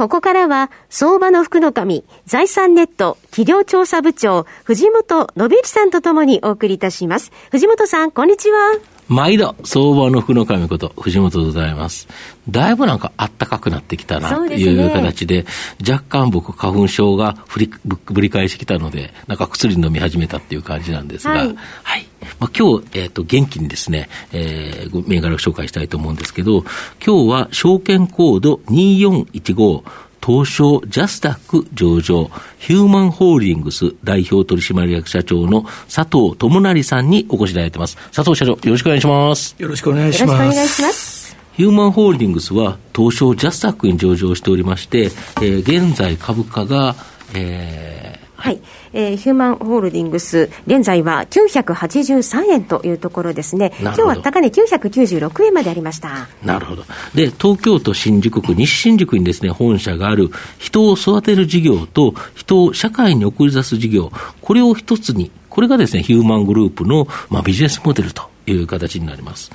[0.00, 7.30] ここからは、相場の福の神、財産ネット企業調査部長、藤本信之さんとともにお送りいたします。
[7.50, 8.78] 藤本さん、こんにちは。
[9.08, 12.08] 毎度、相場の福の神こと、藤本でございます。
[12.48, 15.44] だいぶなんかあったかくなってきたな、という形で、
[15.78, 21.56] で若干僕、花粉症が振りぶり返してきたので、なんか薬飲み始めたっていう感じなんですが、はい。
[21.82, 22.06] はい、
[22.40, 26.64] まあ、今日、えっ、ー、と、元気にですね、えー、銘柄を紹介したいと思うんですけど、
[27.04, 29.82] 今日は証券コード2415、
[30.24, 37.96] 東証ジャスダック上場、ヒューマンホールディングス代表取締役社長の佐藤智成さんにお越しいただいてます。
[38.12, 39.56] 佐藤社長、よろしくお願いします。
[39.58, 40.32] よろしくお願いします。
[40.32, 41.36] よろしくお願いします。
[41.56, 46.96] ヒューマンホールディングスは東証ジャスダックに上場しておりまして、えー、現在株価が、
[47.34, 48.60] えー、はい。
[48.94, 53.72] えー、ヒューマンホールディングス、現在は983円というところですね。
[53.80, 56.26] 今日は高値996円までありました。
[56.42, 56.84] なるほど。
[57.14, 64.10] で、東京都新宿区、西新宿にですね、本社がある人を育てる事業と人を社会に送り出す事業、
[64.40, 69.50] これを一つに、これがですね、ヒューマングループの、まあ、ビジネスモデルという形になります。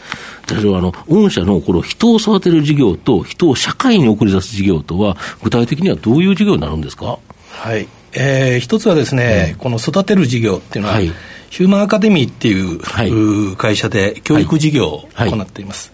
[0.48, 7.18] 例えば、あの、御社のこの人を育てる事業と人を社会に送り出す事業とは、具体的にはどういう事業になるんですか？
[7.50, 7.88] はい。
[8.16, 11.12] えー、一つはですね、うん、この育てる事業っていうのは、はい、
[11.50, 15.92] ヒューマンアカデミーっていう、はい、会社で教育事業を行っています。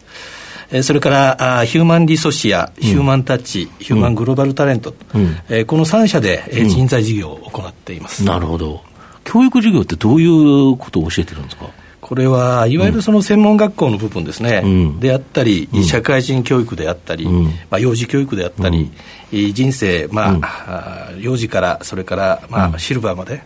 [0.72, 8.81] はい、それからあヒューマンリソシア、ヒューマンタッチ、ヒューマングローバルタレント、うん、えー、この3社で、え人材事業を行っています、なるほど。
[9.23, 11.66] 教育事業ってどういうことを教えてるんですか？
[12.02, 18.92] これは、いわゆるその専門学校の部分ですね、うん、であったり、社会人教育であったり、うん、まあ、幼児教育であったり、
[19.31, 23.43] 人生、まあ、うん、幼児からそれから、まあ、シルバーまで、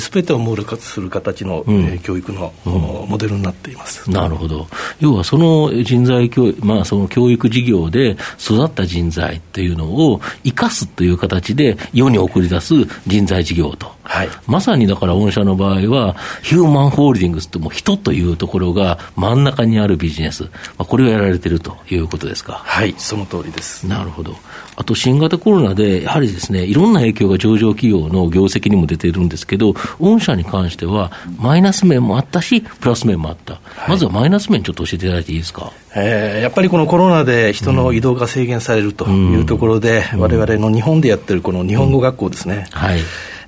[0.00, 4.10] す、べ、てをモデルする形の、え教育の、モデルになっています。
[4.10, 4.66] なるほど、
[5.00, 12.74] 要はその人材教育、まあ、その教育事業で育った人材っていうのを生かすという形で世に送り出す
[13.06, 13.92] 人材事業と。
[14.04, 22.62] はい、まさにだから御社の場合は、ヒューマンホールディングスってもう人というところが真ん中にあるビジネス、まあ、これをやられてるということですか。
[22.64, 23.86] はい、その通りです。
[23.86, 24.36] なるほど。
[24.76, 33.54] あと新型コロナで、やはりですね、いろんな影響が上場企業の業績にも出ているんですけど、御社に関しては、マイナス面もあったし、プラス面もあった。
[33.54, 35.72] はい、まずはマイナス面、ちょっと教えていただいていいですか？
[35.96, 42.66] えー、やっぱりこのコロナで人の移動が制限されるというところで、われわれの日本でやってるこの日本語学校ですね。
[42.72, 43.00] うん、はい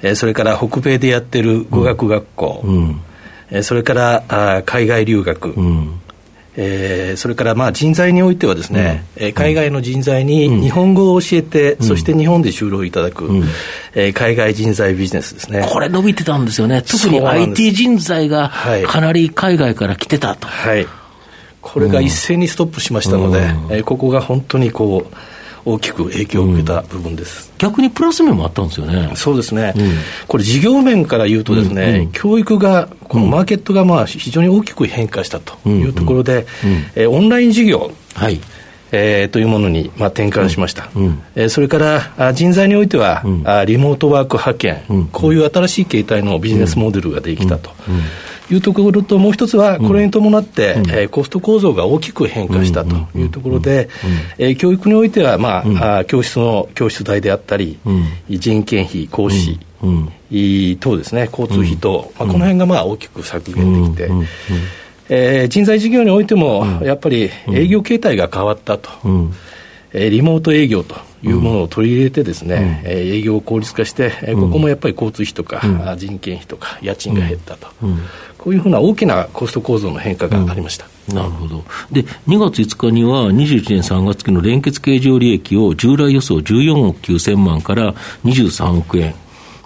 [0.02, 3.00] えー、それから北米でやってる語学学校、うん、
[3.50, 6.00] えー、それからあ海外留学、うん。
[6.58, 13.44] えー、それからまあ人材においてはですね、うん、えー、海外の人材に日本語を教えて、うん、そして日本で就労いただく、うん、
[13.94, 15.68] えー、海外人材ビジネスですね。
[15.70, 16.82] これ伸びてたんですよね。
[16.82, 18.50] 特に IT 人材が
[18.86, 20.48] かなり海外から来てたと。
[20.48, 20.86] はい。
[21.60, 25.14] これが一斉にストップしましたので、うん、えー、ここが本当にこう、
[25.66, 29.12] 大きく影響を受けた部分です、うん、逆にプラス面もあったんですよね。
[29.16, 29.90] そうですね、うん、
[30.28, 38.40] これ、事業面から言うとですね、うんうん、教育が、このマーケットがまあ非常に大きく変化したというところで、うんうん、えー、オンライン事業、はい。
[38.92, 41.20] えー、というものに、まあ、転換しました、うん。
[41.34, 47.70] えー、それからあ人材においては、うん、あリモートワーク派遣、うん、こういう新しい形態のビジネスモデルができたと。
[47.88, 48.00] うん
[48.50, 53.88] いうところと、もう一つは、これに伴って、うん、えー、コスト構造が大きく変化したというところで、
[54.38, 64.10] えー、教育においては、まあ、うん、あ教室の教室代であったり、うん、人件費、講師、うん、等ですね、交通費等、まあ、この辺がまあ大きく削減できて、
[65.08, 68.90] えー、人材事業においても、やっぱり営業形態が変わったと。
[69.92, 70.94] えリモート営業と
[71.28, 77.98] いうものを取り入れてですね、うん、営業を効率化して、えここもやっぱり交通費とか、うん、人件費とか家賃が減ったと、うん、
[78.38, 80.86] こういうふうな大きなコスト構造の変化がありました。
[81.12, 81.64] なるほど。
[81.90, 87.94] で、2月5日には21年3月期の連結経常利益を従来予想14億9000万から
[88.24, 89.14] 23億円。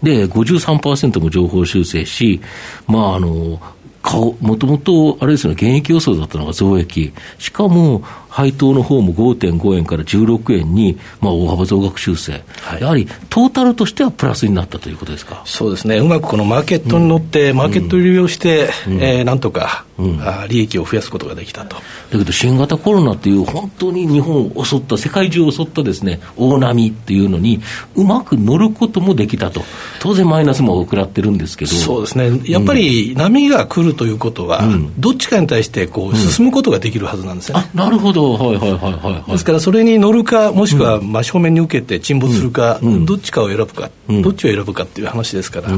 [0.02, 2.40] で、53%も情報修正し、
[2.86, 3.60] まあ、あの、
[4.02, 7.12] 顔、もともと、あれですね、現役予想だったのが増益。
[7.38, 15.42] しかも、配当の方も5.5円から16円に、まあ、大幅増額修正、はい、やはりトータルとしてはプラスになったということですか？
[15.44, 21.76] そうですね、うまくこのマーケットに乗って、うん、マーケットを利用して、うん、えー、なんとか、うん、あ利益を増やすことができたと。
[21.76, 27.60] だけど、新型コロナっていう、本当に日本を襲った、世界中を襲ったですね大波っていうのに、
[27.96, 29.62] うまく乗ることもできたと、
[30.00, 31.70] 当然マイナスも食らってるんですけど。
[31.70, 34.62] そうですね、やっぱり波が来るということは、
[34.98, 37.70] どっちかに対してこう進むことができるはずなんですね。
[37.74, 45.68] なるほど、はいはいはいはい、はい、ですから、それに乗るか、もしくは真正面に受けて沈没するか、どっちかを選ぶか、どっちを選ぶかっていう話ですから、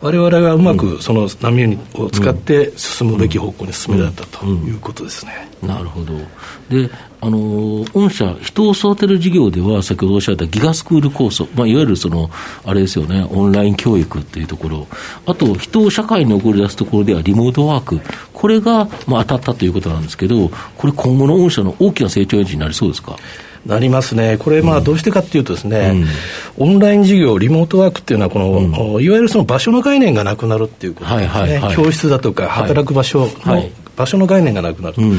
[0.00, 5.48] われわれがうまくその波を使って進むべき方向に進められたということですね。
[5.62, 6.14] なるほど。
[6.68, 7.38] であの
[7.94, 12.30] 御社、人を育てる事業では、先ほどおっしゃったギガスクール構想、まあ、いわゆるその
[12.64, 14.86] あれですよね、オンライン教育っていうところ、
[15.24, 18.00] あと人を社会に送り出すところではリモートワーク、
[18.44, 23.16] これがまあ当たったということなんですけど、これ、今後の御社の大きな成長エンジンになりそうですか？
[23.64, 26.04] なりますね、これ、まあ、どうしてかっていうとですね、
[26.58, 28.60] うん、オンライン授業、リモートワークっていうのはこの、う
[29.00, 33.62] ん、いわゆるその場所の概念がなくなるっていうことですね、はいはいはい、教室だとか、働く場所の、
[33.96, 34.96] 場所の概念がなくなる。
[34.98, 35.18] うん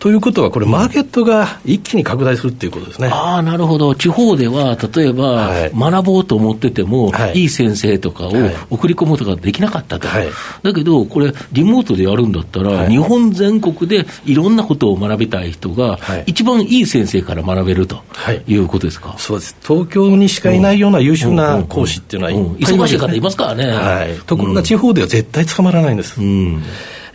[0.00, 3.08] ということは、これ、マーケットが一気に拡大するっていうことですね。
[3.08, 3.94] ああ、なるほど。
[3.94, 8.32] 地方では、例えば、はい、学ぼうと思ってても、はい、いい先生とかを
[8.70, 10.08] 送り込むとかできなかったと。
[10.08, 10.28] はい、
[10.62, 18.02] だけど、これ、リモートでやるんだったら、日本全国でいろんなことを学びたい人が、一番いい先生から学べると
[18.46, 19.14] いうことですか？
[19.18, 19.54] そうです。
[19.62, 23.66] 東京にしかいないような優秀な講師っていうのは、忙しい方いますからね。
[23.70, 24.18] はい。
[24.26, 26.18] ところが地方では絶対捕まらないんです。
[26.18, 26.62] うん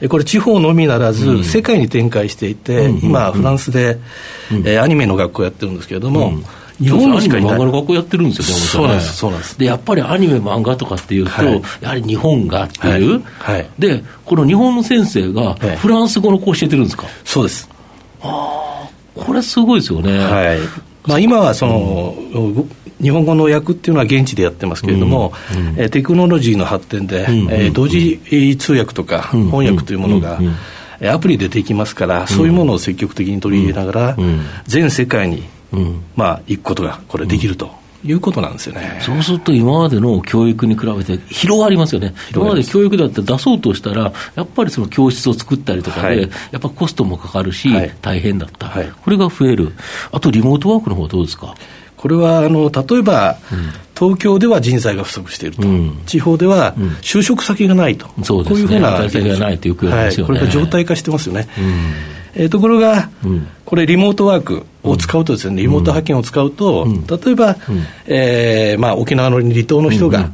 [0.10, 3.98] これ、地方のみならず、世界に展開していて、今、フランスで、
[4.66, 6.34] えアニメの学校やってるんですけれども、
[6.82, 7.56] 日本にしかいない。
[7.56, 9.58] 漫画の学校やってるんですよ、そうなんです、そうなんです。
[9.58, 13.56] で、やっぱりアニメ、漫画とかっていうと、はい、やはり日本がっていう、はい。
[13.56, 17.70] はい、で、この日本の先生が、フランス語の子教えてるんですか、そうです。
[18.22, 20.20] ああ、これすごいですよね。
[20.20, 20.58] はい。
[21.06, 22.72] まあ、今はその、うん
[23.02, 25.34] 日本語の訳っていうのは現地でやってますけれども、
[25.78, 28.20] うえテクノロジーの発展で、うえ同時
[28.58, 30.40] 通訳とか翻訳というものが、
[31.02, 34.18] アプリでできますから、そういうものを積極的に取り入れながら、
[34.66, 35.44] 全世界に、
[36.16, 37.70] まあ、行くことがこれできると。
[38.08, 39.00] いうことなんですよね。
[39.02, 46.28] そうすると、今までの教育に比べて広がりますよね、今まで教育だって出そうとしたら、やっぱりその教室を作ったりとかで、はい、や
[46.58, 47.68] っぱコストもかかるし、
[48.04, 49.74] 大変だった、はい、これが増える、
[50.12, 51.56] あとリモートワークの方はどうですか？
[51.98, 58.98] これはあの例えば、うん、東京では人材が不足していると、うん、地方では就職先がないと、うん、こういうふうな、
[60.26, 61.48] これが状態化してますよね。
[62.38, 63.10] えー、ところが、
[63.66, 66.88] これ、リモートワークを使うとですね、リモート派遣を使うと、
[67.26, 67.58] 例えば、
[68.06, 70.32] えーまあ、沖縄の離島の人が、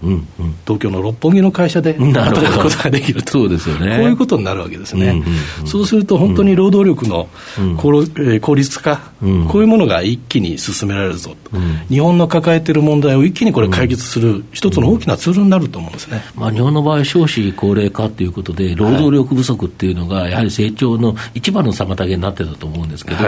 [0.66, 5.24] 東京の六本木の会社で働くことができると、そうですよね、こういうことになるわけですね。
[5.66, 7.30] そうすると、本当に労働力の
[7.78, 9.12] 効率化、
[9.48, 11.57] こういうものが一気に進められるぞと、
[11.89, 23.20] 日本の抱えている問題を一気にこれ、解決する一つの大きなツールになると思うんですね、まあ、日本の場合、少子高齢化ということで、労働力不足っていうのが、やはり成長の一番の妨げになってたと思うんですけど、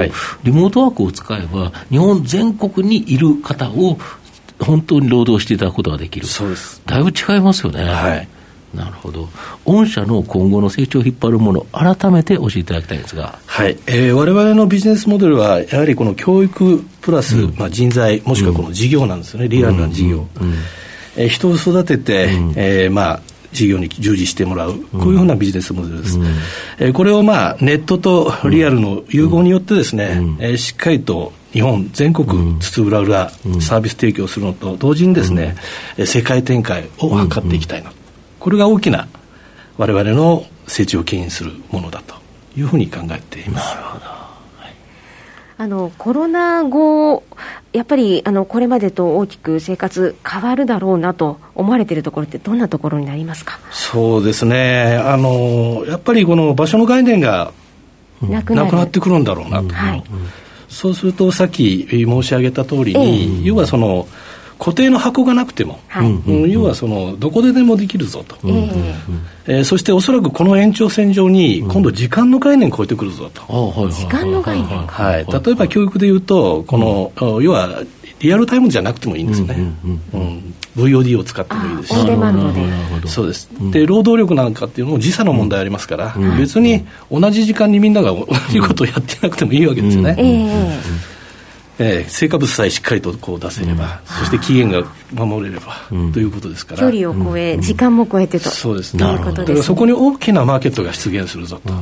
[0.43, 3.97] リモートワークを使えば、日本全国にいる方を
[4.59, 6.25] 本当に労働していただくことができる。
[6.25, 6.81] そうです。
[6.85, 7.83] だいぶ違いますよね。
[7.83, 8.27] はい。
[8.73, 9.29] なるほど。
[9.65, 13.37] 御社の今後の成長を引っ張るもの、改めて教えていただきたいんですが。
[13.45, 13.77] はい。
[13.85, 20.27] えー、我々のビジネスモデルは、やはりこの教育プラス、うん、まあ、人材、もしくはこの事業なんですよね、うん、リアルな事業。
[20.41, 20.53] うん、
[21.17, 23.21] えー、人を育てて、うん、えー、まあ、
[23.53, 26.19] 事業に従事してもらう、こういうふうなビジネスモデルです。
[26.19, 26.25] うん、
[26.79, 35.55] えー、これをまあネットとリアルの融合によってですね、うん、えー、しっかりと日本全国津々浦々サービス提供するのと同時にですね、
[35.97, 37.93] うん、世界展開を図っていきたいな、
[38.39, 39.07] これが大きな
[39.77, 42.15] 我々の成長を牽引するものだと
[42.57, 43.75] いうふうに考えています。
[43.75, 44.23] なるほど。
[45.55, 47.23] あのコロナ後、
[47.73, 53.59] やっぱりあのこれまでと大きく生活変わるだろうなと思われているところって、どんなところになりますか？
[53.71, 57.51] そうですね、あのやっぱりこの場所の概念が
[58.21, 60.03] なくなってくるんだろうなと、はい、
[60.69, 64.07] そうすると、さっき申し上げた通りに、えー、要はその、
[64.59, 66.07] 固定の箱がなくても、はい。
[66.07, 68.93] うん、要はそのどこででもできるぞと、えー、
[69.47, 73.43] えー、そしておそらくこの延長線上に、今度、時間の概念超えてくるぞと、
[73.89, 77.83] 時間の概念はい、例えば教育でいうと、この、要は
[78.19, 79.55] リアルタイムじゃなくてもいいんですね。
[80.13, 81.93] うん VOD を使ってもいいです。
[83.03, 90.15] し、そうです、で労働力なんかっていうのも時差の問題ありますから、別に同じ時間にみんなが同じことをやってなくてもいいわけですよね。
[90.17, 91.12] えー、
[91.77, 96.81] 成果物さえしっかりとこう出せれば、うん、そして期限が守れれば、うん、ということですから。
[96.81, 98.49] 距離を超え、うん、時間も超えてと。
[98.49, 98.95] そうです。
[98.95, 99.03] ね。
[99.03, 101.73] だからそこに大きなマーケットが出現するぞと。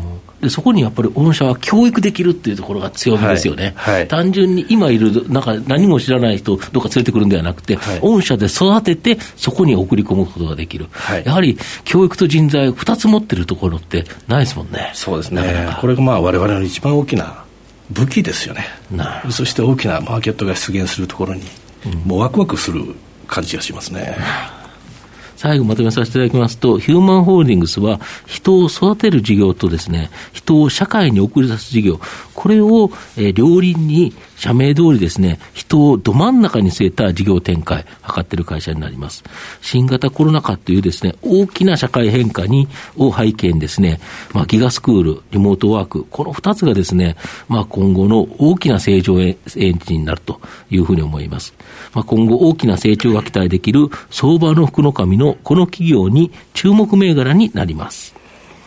[0.42, 3.96] でそこにやっぱり御社は教育できるっていうところが強みですよね、はい。
[3.96, 10.88] はい、単純に今いる、なんか何も知らない人、どっか連れてくるんではなくて、はい、御社で育てて、そこに送り込むことができる、
[11.26, 14.92] やはり教育と人材、2つ持ってるところってないですもんね。
[14.96, 15.78] そうですね。
[15.80, 17.44] これがまあ我々の一番大きな
[17.92, 18.66] 武器ですよね、
[19.30, 21.44] そして大きなマーケットが出現するところに、
[22.06, 22.96] もうワクワクする
[23.28, 24.16] 感じがしますね。
[25.42, 32.00] 最後まとめさせていただきますと、ヒューマンホールディングスは、人を育てる事業とですね、人を社会に送り出す事業、
[32.36, 39.24] これを、えー、両輪に社名通りですね、人をど真ん中に据えた事業展開、図っている会社になります。
[39.62, 42.68] 新型コロナ禍というですね、大きな社会変化に、
[42.98, 44.00] を背景にですね、
[44.34, 47.16] まあ、ギガスクール、リモートワーク、この二つがですね、
[47.48, 51.54] まあ、今後の大きな成長エンジンになるというふうに思います。
[51.94, 58.16] まあ、今後大きな成長が期待できる相場の福の神ののこの企業に注目銘柄になります。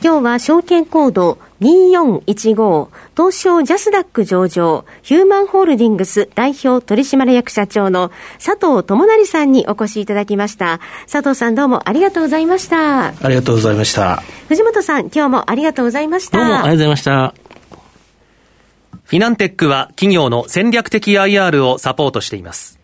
[0.02, 10.80] 今日は証券コード2415東証ジャスダック上場ヒューマンホールディングス代表取締役社長の佐藤智成さんにお越しいただきました。
[11.10, 13.06] 佐藤さんどうもありがとうございました。
[13.06, 14.22] ありがとうございました。
[14.48, 16.38] 藤本さん今日もありがとうございました。
[16.38, 17.34] どうもありがとうございました。
[19.04, 22.83] フィナンテックは企業の戦略的 IR をサポートしています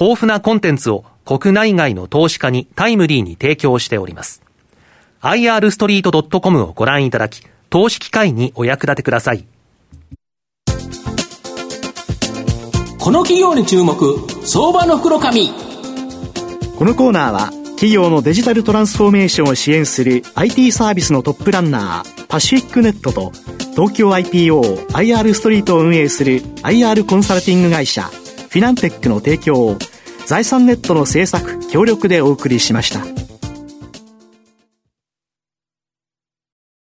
[0.00, 4.42] 豊富なコンテンツを国内外の投資家にタイムリーに提供しております。
[5.22, 9.44] irstreet.com をご覧いただき、投資機会にお役立てください。
[12.98, 15.50] この企業に注目、相場の袋紙。
[16.78, 23.32] このコーナーは、企業のデジタルトランスフォーメーションを支援する IT サービスのトップランナー、パシフィックネットと、
[23.72, 28.08] 東京 IPO、IR ストリートを運営する IR コンサルティング会社、
[28.52, 29.78] フィナンテックの提供を、
[30.26, 33.21] 財産ネットの制作、協力でお送りしました。